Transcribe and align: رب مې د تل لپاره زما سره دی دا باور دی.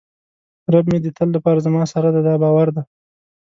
رب 0.73 0.85
مې 0.91 0.97
د 1.03 1.07
تل 1.17 1.29
لپاره 1.35 1.63
زما 1.65 1.83
سره 1.93 2.07
دی 2.13 2.21
دا 2.27 2.33
باور 2.43 2.67
دی. 2.75 2.83